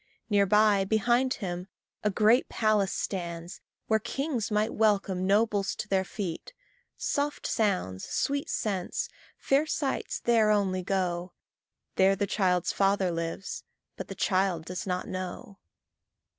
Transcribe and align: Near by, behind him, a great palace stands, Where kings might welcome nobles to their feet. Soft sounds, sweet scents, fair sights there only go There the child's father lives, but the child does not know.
Near 0.31 0.47
by, 0.47 0.83
behind 0.83 1.35
him, 1.35 1.67
a 2.03 2.09
great 2.09 2.49
palace 2.49 2.91
stands, 2.91 3.61
Where 3.85 3.99
kings 3.99 4.49
might 4.49 4.73
welcome 4.73 5.27
nobles 5.27 5.75
to 5.75 5.87
their 5.87 6.03
feet. 6.03 6.55
Soft 6.97 7.45
sounds, 7.45 8.05
sweet 8.09 8.49
scents, 8.49 9.09
fair 9.37 9.67
sights 9.67 10.19
there 10.19 10.49
only 10.49 10.81
go 10.81 11.33
There 11.97 12.15
the 12.15 12.25
child's 12.25 12.71
father 12.73 13.11
lives, 13.11 13.63
but 13.95 14.07
the 14.07 14.15
child 14.15 14.65
does 14.65 14.87
not 14.87 15.07
know. 15.07 15.59